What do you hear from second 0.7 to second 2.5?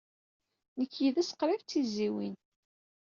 Nekk yid-s qrib d tizzyiwin.